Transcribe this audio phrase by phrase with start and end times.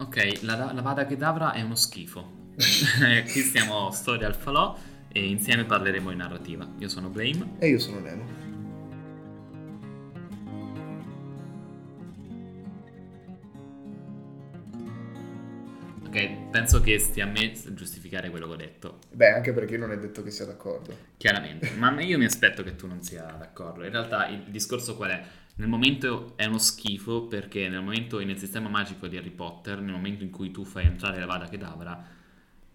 [0.00, 2.38] Ok, la, la Vada Kedavra è uno schifo.
[2.56, 4.74] Qui stiamo storia al falò
[5.12, 6.66] e insieme parleremo di narrativa.
[6.78, 7.56] Io sono Blame.
[7.58, 8.24] E io sono Nemo.
[16.06, 18.98] Ok, penso che stia a me giustificare quello che ho detto.
[19.12, 20.96] Beh, anche perché non è detto che sia d'accordo.
[21.18, 23.84] Chiaramente, ma io mi aspetto che tu non sia d'accordo.
[23.84, 25.22] In realtà il discorso qual è?
[25.56, 29.92] Nel momento è uno schifo perché nel momento nel sistema magico di Harry Potter, nel
[29.92, 32.18] momento in cui tu fai entrare la Vada Kedavra,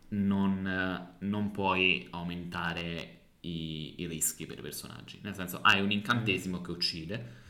[0.10, 5.20] non, non puoi aumentare i, i, rischi per i personaggi.
[5.24, 7.44] Nel senso, hai un incantesimo che uccide,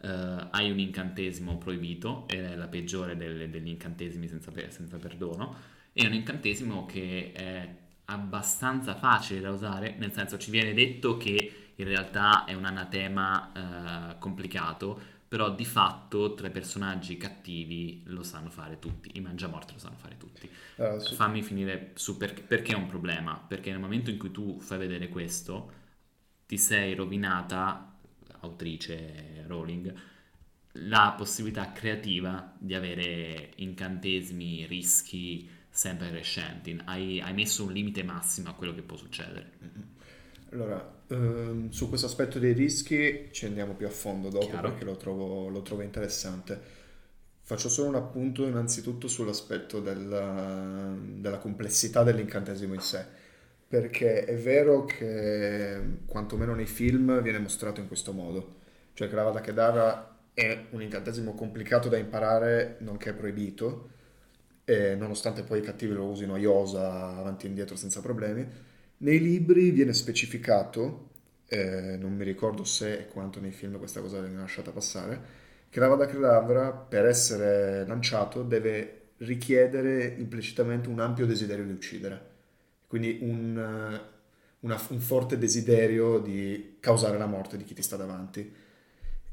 [0.00, 5.54] Uh, hai un incantesimo proibito, è la peggiore delle, degli incantesimi senza, senza, perdono,
[5.92, 7.76] e un incantesimo che è
[8.06, 14.12] abbastanza facile da usare, nel senso ci viene detto che in realtà è un anatema
[14.12, 19.74] uh, complicato, però di fatto tra i personaggi cattivi lo sanno fare tutti, i mangiamorti
[19.74, 20.48] lo sanno fare tutti.
[20.76, 21.14] Uh, sì.
[21.14, 24.78] Fammi finire su perché, perché è un problema, perché nel momento in cui tu fai
[24.78, 25.72] vedere questo,
[26.46, 27.96] ti sei rovinata
[28.40, 29.94] autrice Rowling,
[30.74, 36.78] la possibilità creativa di avere incantesimi, rischi sempre crescenti.
[36.84, 39.98] Hai, hai messo un limite massimo a quello che può succedere.
[40.52, 44.68] Allora, ehm, su questo aspetto dei rischi ci andiamo più a fondo dopo Chiaro.
[44.70, 46.78] perché lo trovo, lo trovo interessante.
[47.42, 53.18] Faccio solo un appunto innanzitutto sull'aspetto della, della complessità dell'incantesimo in sé
[53.70, 58.56] perché è vero che quantomeno nei film viene mostrato in questo modo,
[58.94, 63.90] cioè che la Vada Kedavra è un incantesimo complicato da imparare, nonché proibito,
[64.64, 68.44] e nonostante poi i cattivi lo usino a Iosa avanti e indietro senza problemi,
[69.00, 71.10] nei libri viene specificato,
[71.46, 75.80] eh, non mi ricordo se e quanto nei film questa cosa viene lasciata passare, che
[75.80, 82.30] la Vada Kedavra per essere lanciato deve richiedere implicitamente un ampio desiderio di uccidere
[82.90, 84.00] quindi un, eh,
[84.60, 88.52] una, un forte desiderio di causare la morte di chi ti sta davanti.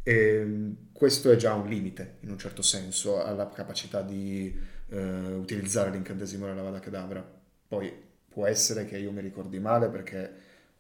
[0.03, 4.56] E ehm, questo è già un limite, in un certo senso, alla capacità di
[4.89, 7.27] eh, utilizzare l'incantesimo della Vada Kedavra.
[7.67, 7.91] Poi
[8.38, 10.31] può essere che io mi ricordi male perché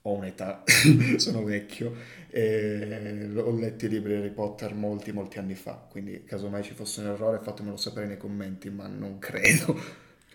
[0.03, 0.63] ho un'età,
[1.17, 1.91] sono vecchio
[2.29, 6.75] e ho letto i libri di Harry Potter molti, molti anni fa, quindi casomai ci
[6.75, 9.75] fosse un errore fatemelo sapere nei commenti, ma non credo.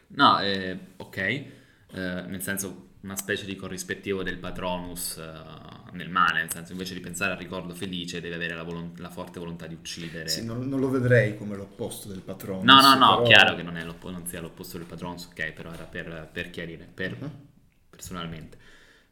[0.08, 1.16] No, eh, ok.
[1.16, 1.46] Eh,
[1.92, 7.00] nel senso una specie di corrispettivo del Patronus uh, nel male, nel senso invece di
[7.00, 10.28] pensare al ricordo felice deve avere la, volo- la forte volontà di uccidere.
[10.28, 12.64] Sì, non, non, lo vedrei come l'opposto del Patronus.
[12.64, 13.22] No, no, no, però...
[13.22, 17.16] chiaro che non, non, sia l'opposto del Patronus, ok, però era per, per chiarire, per,
[17.18, 17.30] uh-huh.
[17.90, 18.58] personalmente.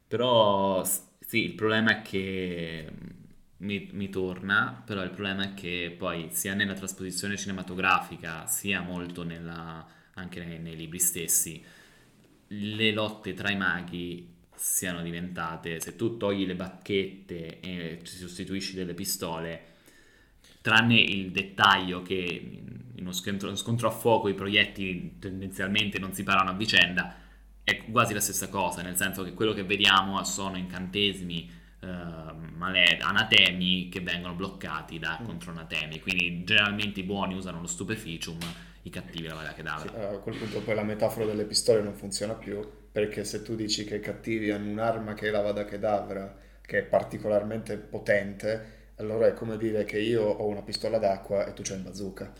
[0.07, 2.91] Però sì, il problema è che
[3.59, 9.23] mi, mi, torna, però il problema è che poi sia nella trasposizione cinematografica sia molto
[9.23, 11.65] nella, anche nei, nei libri stessi
[12.53, 18.75] le lotte tra i maghi siano diventate, se tu togli le bacchette e ci sostituisci
[18.75, 19.69] delle pistole,
[20.61, 22.61] tranne il dettaglio che
[22.95, 27.17] in uno scontro, uno scontro a fuoco i proiettili tendenzialmente non si parano a vicenda,
[27.65, 31.51] è quasi la stessa cosa, nel senso che quello che vediamo sono incantesimi,
[31.81, 31.87] uh,
[32.55, 35.25] male- anatemi che vengono bloccati da mm.
[35.25, 38.39] contronatemi, quindi generalmente i buoni usano lo stupeficium
[38.83, 39.89] i cattivi la Vada Kedavra.
[39.89, 42.61] Sì, a quel punto poi la metafora delle pistole non funziona più,
[42.93, 46.79] perché se tu dici che i cattivi hanno un'arma che è la Vada Kedavra, che
[46.79, 51.63] è particolarmente potente, allora è come dire che io ho una pistola d'acqua e tu
[51.63, 52.33] c'hai un bazooka.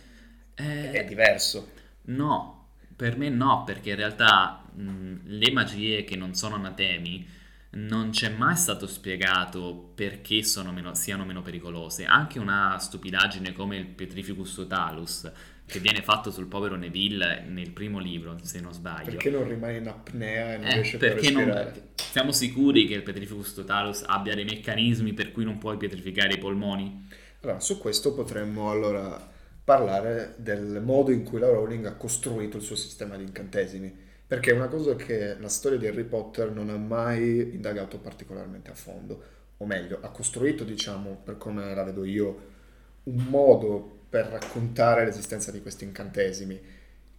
[0.55, 1.69] Eh, è diverso.
[2.03, 7.27] No, per me no, perché in realtà mh, le magie che non sono anatemi
[7.73, 10.43] non c'è mai stato spiegato perché
[10.73, 12.05] meno, siano meno pericolose.
[12.05, 15.31] Anche una stupidaggine come il Petrificus Totalus
[15.71, 19.11] che viene fatto sul povero Neville nel primo libro, se non sbaglio.
[19.11, 21.45] Perché non rimane in apnea e non eh, riesce a respirare?
[21.47, 26.35] Non, siamo sicuri che il Petrificus Totalus abbia dei meccanismi per cui non puoi pietrificare
[26.35, 27.07] i polmoni?
[27.43, 29.29] Allora, su questo potremmo allora
[29.63, 34.09] parlare del modo in cui la Rowling ha costruito il suo sistema di incantesimi.
[34.31, 38.71] Perché è una cosa che la storia di Harry Potter non ha mai indagato particolarmente
[38.71, 39.23] a fondo.
[39.57, 42.41] O meglio, ha costruito, diciamo, per come la vedo io,
[43.03, 46.61] un modo per raccontare l'esistenza di questi incantesimi,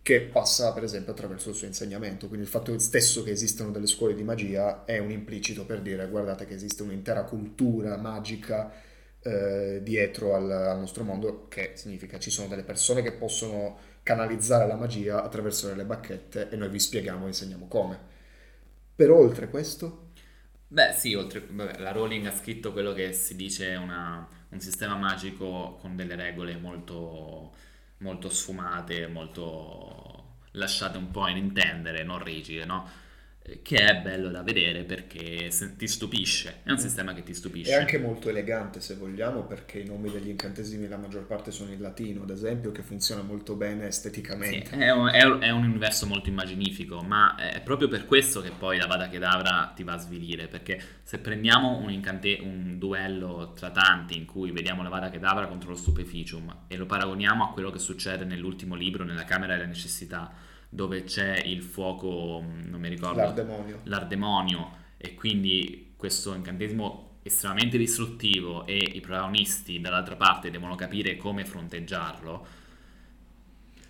[0.02, 2.28] che passa per esempio attraverso il suo insegnamento.
[2.28, 6.08] Quindi il fatto stesso che esistano delle scuole di magia è un implicito per dire
[6.08, 8.72] guardate che esiste un'intera cultura magica
[9.22, 14.68] eh, dietro al, al, nostro mondo, che significa ci sono delle persone che possono canalizzare
[14.68, 18.00] la magia attraverso delle bacchette e noi vi spieghiamo e insegniamo come.
[18.96, 20.10] Però oltre questo...
[20.68, 24.96] Beh sì, oltre, vabbè, la Rowling ha scritto quello che si dice una un sistema
[24.96, 27.54] magico con delle regole molto
[28.00, 32.90] molto sfumate, molto lasciate un po' in intendere, non rigide, no?
[33.64, 37.72] Che è bello da vedere perché ti stupisce, è un sistema che ti stupisce.
[37.72, 41.72] È anche molto elegante se vogliamo perché i nomi degli incantesimi la maggior parte sono
[41.72, 44.68] in latino, ad esempio, che funziona molto bene esteticamente.
[44.68, 48.78] Sì, è, un, è, un, universo molto immaginifico, ma è proprio per questo che poi
[48.78, 53.72] la Vada Kedavra ti va a svilire, perché se prendiamo un, incante- un duello tra
[53.72, 57.72] tanti in cui vediamo la Vada Kedavra contro lo Stupeficium e lo paragoniamo a quello
[57.72, 62.88] che succede nell'ultimo libro, nella Camera delle Necessità, dove c'è il fuoco, mm, non mi
[62.88, 64.72] ricordo, l'ardemonio, l'ardemonio.
[64.96, 72.48] E quindi questo incantesimo estremamente distruttivo e i protagonisti dall'altra parte devono capire come fronteggiarlo,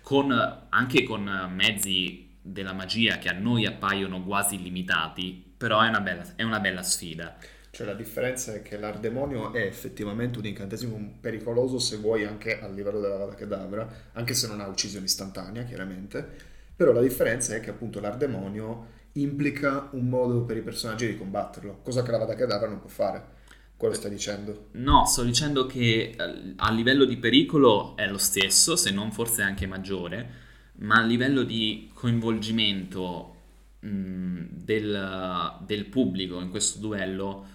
[0.02, 6.00] con, anche con mezzi della magia che a noi appaiono quasi illimitati, però è una
[6.00, 7.36] bella, è una bella sfida.
[7.70, 12.66] Cioè la differenza è che l'ardemonio è effettivamente un incantesimo pericoloso se vuoi anche a
[12.66, 16.50] livello della Vada Kedavra, anche se non ha uccisione istantanea chiaramente,
[16.82, 21.78] però la differenza è che appunto l'ardemonio implica un modo per i personaggi di combatterlo,
[21.84, 23.40] cosa che la Vada Kedavra non può fare.
[23.76, 24.68] Quello stai dicendo?
[24.72, 29.42] No, sto dicendo che eh, a livello di pericolo è lo stesso, se non forse
[29.42, 30.30] anche maggiore,
[30.78, 33.36] ma a livello di coinvolgimento
[33.78, 37.46] mh, del, del, pubblico in questo duello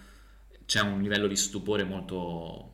[0.64, 2.70] c'è un livello di stupore molto,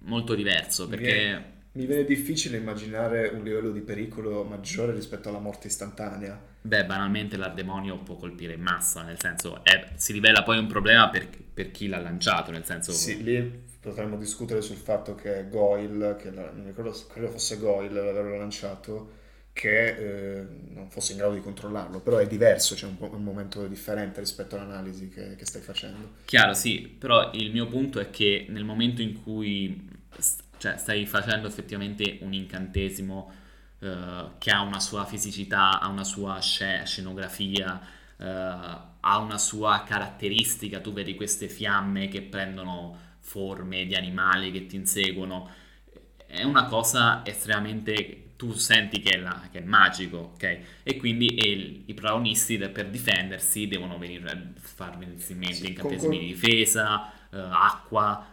[0.00, 5.68] molto diverso perché mi viene difficile immaginare un livello di pericolo maggiore rispetto alla morte
[5.68, 6.50] istantanea.
[6.60, 11.08] Beh, banalmente l'ardemonio può colpire in massa, nel senso è, si rivela poi un problema
[11.08, 12.92] per, per, chi l'ha lanciato, nel senso...
[12.92, 18.00] Sì, lì potremmo discutere sul fatto che Goyle, che la, non ricordo, credo fosse Goyle
[18.00, 19.20] l'averlo lanciato,
[19.52, 23.66] che eh, non fosse in grado di controllarlo, però è diverso, c'è un, un momento
[23.66, 26.12] differente rispetto all'analisi che, che stai facendo.
[26.26, 29.90] Chiaro, sì, però il mio punto è che nel momento in cui
[30.62, 33.32] cioè stai facendo effettivamente un incantesimo
[33.80, 37.80] uh, che ha una sua fisicità, ha una sua scenografia,
[38.16, 44.66] uh, ha una sua caratteristica, tu vedi queste fiamme che prendono forme di animali che
[44.66, 45.50] ti inseguono,
[46.28, 50.58] è una cosa estremamente tu senti che è, la, che è magico, ok?
[50.84, 56.20] E quindi e i protagonisti per difendersi devono venire, far venire in mente sì, incantesimi
[56.20, 58.31] di difesa, uh, acqua,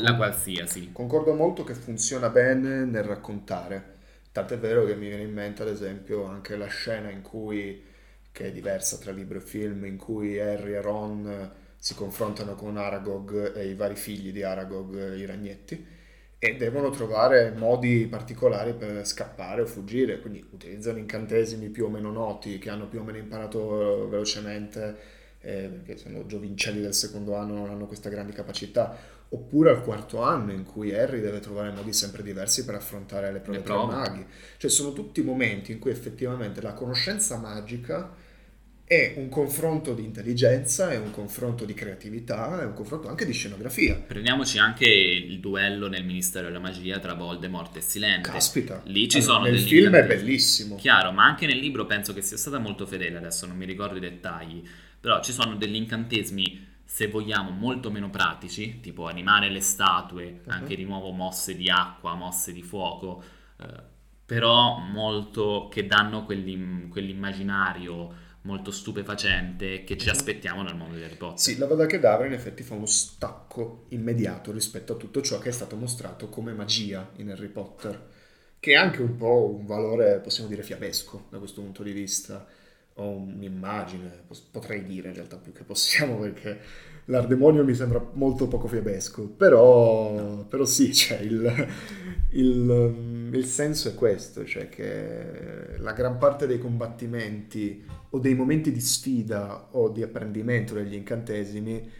[0.00, 0.90] la qualsiasi.
[0.92, 3.96] Concordo molto che funziona bene nel raccontare.
[4.32, 7.82] Tant'è vero che mi viene in mente, ad esempio, anche la scena in cui,
[8.30, 12.76] che è diversa tra libro e film, in cui Harry e Ron si confrontano con
[12.76, 15.84] Aragog e i vari figli di Aragog, i ragnetti,
[16.38, 22.12] e devono trovare modi particolari per scappare o fuggire, quindi utilizzano incantesimi più o meno
[22.12, 27.54] noti, che hanno più o meno imparato velocemente, eh, perché sono giovincelli del secondo anno,
[27.54, 28.96] non hanno questa grande capacità,
[29.30, 33.40] oppure al quarto anno in cui Harry deve trovare modi sempre diversi per affrontare le
[33.40, 33.92] prove, le prove.
[33.92, 34.26] tra maghi.
[34.56, 38.26] Cioè sono tutti momenti in cui effettivamente la conoscenza magica
[38.88, 43.34] è un confronto di intelligenza, è un confronto di creatività, è un confronto anche di
[43.34, 43.96] scenografia.
[43.96, 48.30] Prendiamoci anche il duello nel Ministero della Magia tra Voldemort e Silente.
[48.30, 48.80] Caspita.
[48.84, 50.76] Lì ci allora, sono nel film è bellissimo.
[50.76, 53.98] Chiaro, ma anche nel libro penso che sia stata molto fedele, adesso non mi ricordo
[53.98, 54.62] i dettagli,
[54.98, 60.50] però ci sono degli incantesmi se vogliamo, molto meno pratici, tipo animare le statue, uh-huh.
[60.50, 63.22] anche di nuovo mosse di acqua, mosse di fuoco,
[63.60, 63.66] eh,
[64.24, 71.16] però molto che danno quell'im- quell'immaginario molto stupefacente che ci aspettiamo nel mondo di Harry
[71.16, 71.38] Potter.
[71.38, 75.50] Sì, la Vada Kedavra in effetti fa uno stacco immediato rispetto a tutto ciò che
[75.50, 78.08] è stato mostrato come magia in Harry Potter,
[78.58, 82.46] che è anche un po' un valore, possiamo dire, fiabesco da questo punto di vista
[82.98, 86.58] ho un'immagine, potrei dire in realtà più che possiamo perché
[87.06, 91.68] l'ardemonio mi sembra molto poco fiabesco, però, però sì, cioè il,
[92.30, 98.72] il, il, senso è questo, cioè che la gran parte dei combattimenti o dei momenti
[98.72, 101.90] di sfida o di apprendimento degli incantesimi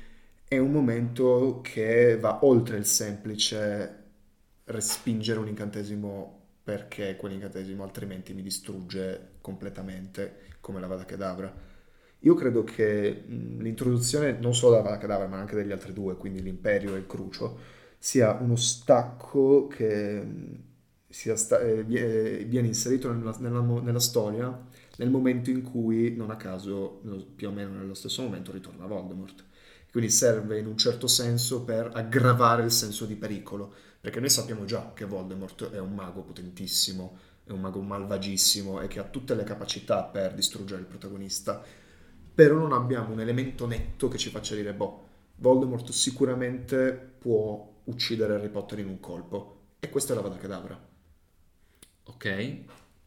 [0.48, 3.96] è un momento che va oltre il semplice
[4.64, 6.37] respingere un incantesimo
[6.68, 11.50] perché quell'incantesimo altrimenti mi distrugge completamente come la Vada Kedavra.
[12.18, 16.42] Io credo che l'introduzione non solo della Vada Kedavra ma anche degli altri due, quindi
[16.42, 17.58] l'Imperio e il Crucio,
[17.96, 20.22] sia uno stacco che
[21.08, 27.00] sta- eh, viene inserito nella, nella, nella, storia nel momento in cui, non a caso,
[27.34, 29.42] più o meno nello stesso momento, ritorna Voldemort.
[29.90, 34.64] Quindi serve in un certo senso per aggravare il senso di pericolo, perché noi sappiamo
[34.64, 39.34] già che Voldemort è un mago potentissimo, è un mago malvagissimo e che ha tutte
[39.34, 41.62] le capacità per distruggere il protagonista,
[42.34, 48.34] però non abbiamo un elemento netto che ci faccia dire, boh, Voldemort sicuramente può uccidere
[48.34, 49.54] Harry Potter in un colpo.
[49.80, 50.86] E questa è la Vada Kedavra.
[52.04, 52.56] Ok,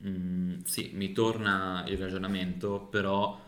[0.05, 3.39] mm, sì, mi torna il ragionamento, però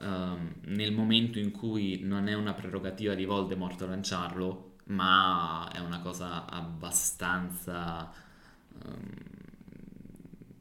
[0.00, 6.00] um, nel momento in cui non è una prerogativa di Voldemort lanciarlo, ma è una
[6.00, 8.12] cosa abbastanza
[8.84, 9.10] um,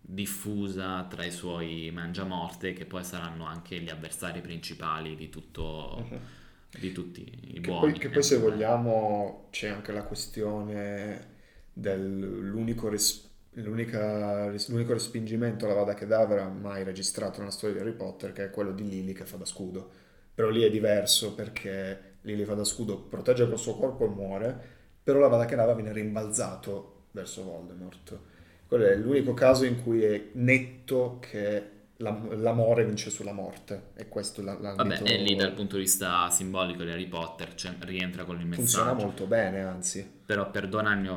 [0.01, 6.05] diffusa tra i suoi mangiamorte, che poi saranno anche gli avversari principali di tutto...
[6.09, 6.43] Uh-huh
[6.79, 7.61] di tutti i buoni.
[7.61, 11.33] Che poi, che poi se vogliamo c'è anche la questione
[11.71, 18.45] dell'unico res- l'unico respingimento alla Vada Kedavra mai registrato nella storia di Harry Potter, che
[18.45, 19.89] è quello di Lily che fa da scudo.
[20.33, 24.59] Però lì è diverso perché Lily fa da scudo, protegge col suo corpo e muore,
[25.01, 28.19] però la Vada Kedavra viene rimbalzato verso Voldemort.
[28.67, 34.41] Quello è l'unico caso in cui è netto che l'amore vince sulla morte e questo
[34.41, 38.37] la, Vabbè, e lì dal punto di vista simbolico di Harry Potter cioè, rientra con
[38.39, 38.67] il messaggio.
[38.67, 40.05] Funziona molto bene, anzi.
[40.25, 41.07] Però perdonami,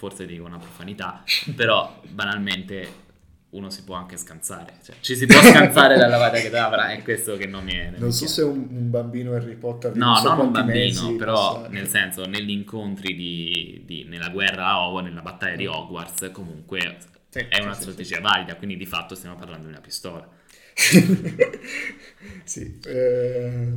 [0.00, 1.22] forse dico una profanità,
[1.54, 3.08] però banalmente
[3.50, 7.02] uno si può anche scansare, cioè, ci si può scansare dalla vada che avrà, è
[7.02, 7.92] questo che non mi è.
[7.98, 9.94] Non so se un, un, bambino Harry Potter...
[9.94, 11.68] No, non, non un bambino, però possa...
[11.68, 16.96] nel senso, negli incontri di, di, nella guerra a Ovo, nella battaglia di Hogwarts, comunque
[17.28, 20.26] sì, è una sì, strategia sì, valida, quindi di fatto stiamo parlando di una pistola.
[22.44, 22.80] sì.
[22.86, 23.72] Eh...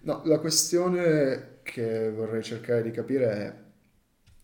[0.00, 3.64] No, la questione che vorrei cercare di capire è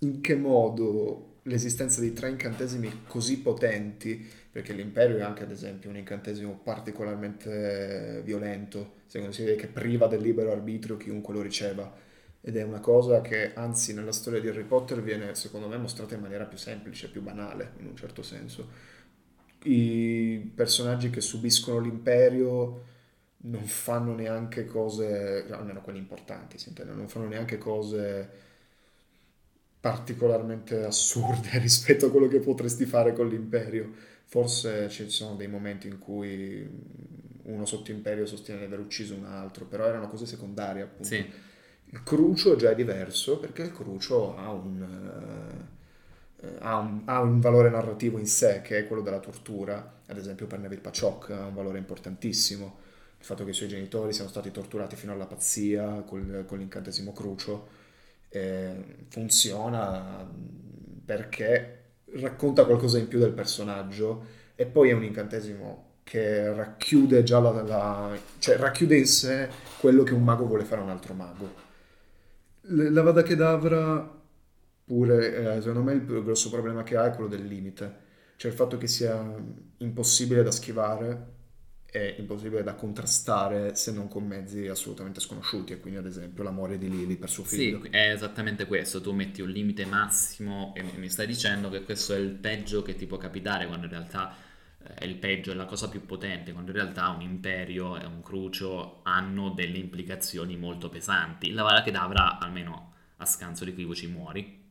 [0.03, 5.91] in che modo l'esistenza di tre incantesimi così potenti, perché l'imperio è anche ad esempio
[5.91, 11.93] un incantesimo particolarmente violento, secondo si vede che priva del libero arbitrio chiunque lo riceva,
[12.41, 16.15] ed è una cosa che anzi nella storia di Harry Potter viene secondo me mostrata
[16.15, 18.91] in maniera più semplice, più banale in un certo senso.
[19.65, 22.85] I personaggi che subiscono l'imperio
[23.45, 28.51] non fanno neanche cose, almeno quelli importanti si intende, non fanno neanche cose
[29.83, 33.93] particolarmente assurde rispetto a quello che potresti fare con l'imperio.
[34.25, 36.67] Forse ci sono dei momenti in cui
[37.43, 41.05] uno sotto imperio sostiene di aver ucciso un altro, però erano cose secondarie appunto.
[41.05, 41.51] Sì
[41.93, 44.81] il crucio già è diverso perché il crucio ha un,
[46.41, 50.17] uh, ha, un, ha un, valore narrativo in sé che è quello della tortura, ad
[50.17, 52.79] esempio per Neville Paciok ha un valore importantissimo,
[53.19, 57.13] il fatto che i suoi genitori siano stati torturati fino alla pazzia col, con l'incantesimo
[57.13, 57.81] crucio
[58.33, 60.29] eh, funziona
[61.05, 61.81] perché
[62.15, 64.25] racconta qualcosa in più del personaggio
[64.55, 69.49] e poi è un incantesimo che racchiude già la, la, cioè racchiude in sé
[69.79, 71.61] quello che un mago vuole fare a un altro mago.
[72.63, 74.21] La Vada Kedavra
[74.85, 77.97] pure, eh, secondo me il grosso problema che ha è quello del limite,
[78.37, 79.25] cioè il fatto che sia
[79.79, 81.27] impossibile da schivare
[81.95, 86.79] e impossibile da contrastare se non con mezzi assolutamente sconosciuti e quindi ad esempio l'amore
[86.79, 87.83] di Lily per suo figlio.
[87.83, 92.15] Sì, è esattamente questo, tu metti un limite massimo e mi stai dicendo che questo
[92.15, 94.35] è il peggio che ti può capitare quando in realtà
[94.95, 98.23] è il peggio, è la cosa più potente, quando in realtà un imperio e un
[98.23, 101.53] crucio hanno delle implicazioni molto pesanti.
[101.53, 104.62] La Vara Kedavra, almeno a scanso di equivoci, muori.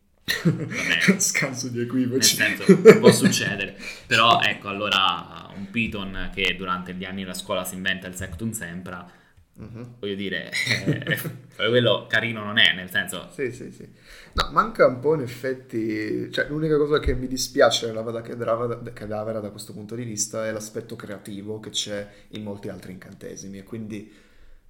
[0.43, 2.37] Vabbè, scanso di equivoci.
[2.37, 3.77] Nel senso, può succedere.
[4.07, 8.51] Però ecco, allora un Piton che durante gli anni della scuola si inventa il Sectum
[8.51, 9.19] Sempra
[9.61, 9.95] Uh-huh.
[9.99, 10.49] Voglio dire,
[10.85, 11.19] eh,
[11.55, 13.29] quello carino non è, nel senso...
[13.31, 13.87] Sì, sì, sì.
[14.33, 16.31] No, manca un po' in effetti...
[16.31, 20.51] Cioè, l'unica cosa che mi dispiace nella Vada Cadavera da questo punto di vista è
[20.51, 24.11] l'aspetto creativo che c'è in molti altri incantesimi e quindi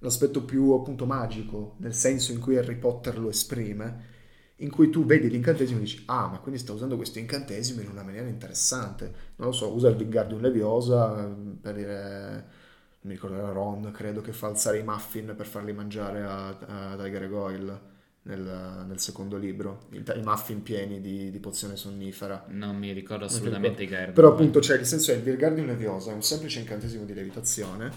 [0.00, 4.10] l'aspetto più appunto magico, nel senso in cui Harry Potter lo esprime,
[4.62, 7.88] in cui tu vedi l'incantesimo e dici ah ma quindi sta usando questo incantesimo in
[7.88, 12.60] una maniera interessante non lo so usa il Wingardium Leviosa per dire
[13.02, 16.96] mi ricordo era Ron, credo, che fa alzare i muffin per farli mangiare a, a
[16.96, 17.80] Tiger Goyle
[18.22, 22.44] nel, nel, secondo libro, i, i muffin pieni di, di, pozione sonnifera.
[22.48, 24.12] Non mi ricordo assolutamente i Gargoyle.
[24.12, 27.14] Però appunto c'è, cioè, nel senso è il Virgardium Leviosa, è un semplice incantesimo di
[27.14, 27.90] levitazione,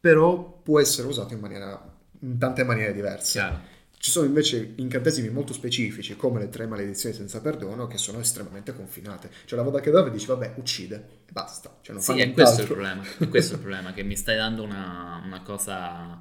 [0.00, 1.80] però può essere usato in, maniera,
[2.20, 3.38] in tante maniere diverse.
[3.38, 3.71] Chiaro.
[4.02, 8.74] Ci sono invece incantesimi molto specifici, come le tre maledizioni senza perdono, che sono estremamente
[8.74, 9.30] confinate.
[9.44, 11.78] Cioè la Voda Kedavra dice, vabbè, uccide, e basta.
[11.80, 14.64] Cioè, non sì, è questo, il problema, è questo il problema, che mi stai dando
[14.64, 16.20] una, una cosa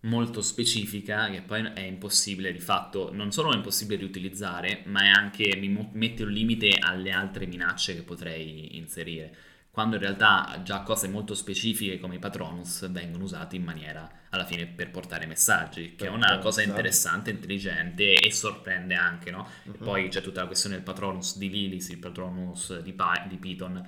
[0.00, 5.08] molto specifica che poi è impossibile di fatto, non solo è impossibile riutilizzare, ma è
[5.08, 9.34] anche mi mette un limite alle altre minacce che potrei inserire
[9.76, 14.46] quando in realtà già cose molto specifiche come i patronus vengono usate in maniera alla
[14.46, 19.46] fine per portare messaggi, che per è una cosa interessante, intelligente e sorprende anche, no?
[19.64, 19.76] Uh-huh.
[19.76, 23.86] poi c'è tutta la questione del patronus di Lilis, il patronus di, pa- di Python,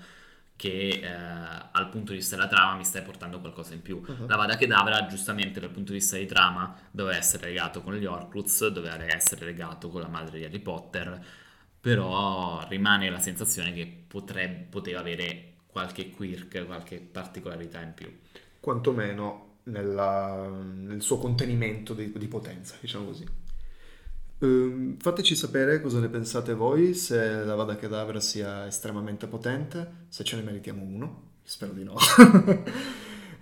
[0.56, 4.02] che eh, al punto di vista della trama mi stai portando qualcosa in più.
[4.06, 4.26] Uh-huh.
[4.26, 8.04] La Vada Kedavra, giustamente dal punto di vista di trama, doveva essere legato con gli
[8.04, 11.18] Orcruz, doveva essere legato con la madre di Harry Potter,
[11.80, 18.12] però rimane la sensazione che potrebbe, poteva avere qualche quirk, qualche particolarità in più.
[18.60, 23.26] Quantomeno nella, nel suo contenimento di, di potenza, diciamo così.
[24.40, 30.22] Um, fateci sapere cosa ne pensate voi, se la Vada Kedavra sia estremamente potente, se
[30.22, 31.96] ce ne meritiamo uno, spero di no.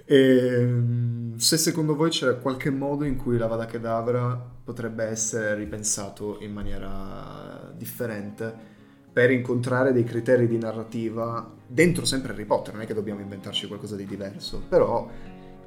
[0.04, 5.54] e, ehm, se secondo voi c'è qualche modo in cui la Vada Kedavra potrebbe essere
[5.54, 8.74] ripensato in maniera differente
[9.16, 13.66] per incontrare dei criteri di narrativa dentro sempre Harry Potter, non è che dobbiamo inventarci
[13.66, 15.10] qualcosa di diverso, però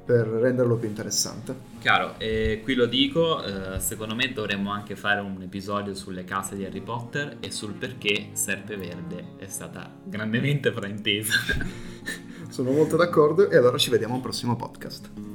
[0.04, 1.56] per renderlo più interessante.
[1.80, 6.54] Chiaro, e qui lo dico, eh, secondo me dovremmo anche fare un episodio sulle case
[6.54, 11.34] di Harry Potter e sul perché Serpe Verde è stata grandemente fraintesa.
[12.50, 15.29] Sono molto d'accordo e allora ci vediamo al prossimo podcast.